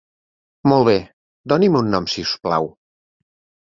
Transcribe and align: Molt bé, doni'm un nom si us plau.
Molt 0.71 0.87
bé, 0.87 0.95
doni'm 1.55 1.79
un 1.85 1.95
nom 1.99 2.11
si 2.17 2.29
us 2.29 2.37
plau. 2.49 2.75